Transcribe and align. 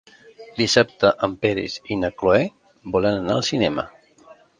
Dissabte 0.59 1.11
en 1.27 1.35
Peris 1.43 1.75
i 1.95 1.97
na 2.05 2.11
Cloè 2.21 2.39
volen 2.97 3.19
anar 3.19 3.37
al 3.37 3.45
cinema. 3.51 3.85